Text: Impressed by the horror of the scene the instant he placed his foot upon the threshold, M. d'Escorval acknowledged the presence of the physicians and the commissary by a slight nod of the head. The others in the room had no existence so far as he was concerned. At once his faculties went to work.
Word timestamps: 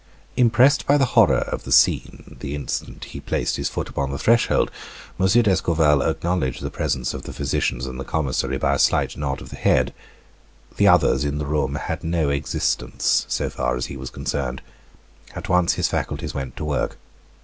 Impressed 0.35 0.87
by 0.87 0.97
the 0.97 1.05
horror 1.13 1.37
of 1.41 1.63
the 1.63 1.71
scene 1.71 2.35
the 2.39 2.55
instant 2.55 3.03
he 3.05 3.19
placed 3.19 3.57
his 3.57 3.69
foot 3.69 3.87
upon 3.87 4.09
the 4.09 4.17
threshold, 4.17 4.71
M. 5.19 5.27
d'Escorval 5.27 6.01
acknowledged 6.01 6.63
the 6.63 6.71
presence 6.71 7.13
of 7.13 7.21
the 7.21 7.31
physicians 7.33 7.85
and 7.85 7.99
the 7.99 8.03
commissary 8.03 8.57
by 8.57 8.73
a 8.73 8.79
slight 8.79 9.15
nod 9.15 9.41
of 9.43 9.49
the 9.51 9.57
head. 9.57 9.93
The 10.77 10.87
others 10.87 11.23
in 11.23 11.37
the 11.37 11.45
room 11.45 11.75
had 11.75 12.03
no 12.03 12.31
existence 12.31 13.27
so 13.29 13.47
far 13.51 13.75
as 13.75 13.85
he 13.85 13.95
was 13.95 14.09
concerned. 14.09 14.63
At 15.35 15.49
once 15.49 15.73
his 15.73 15.87
faculties 15.87 16.33
went 16.33 16.57
to 16.57 16.65
work. 16.65 16.97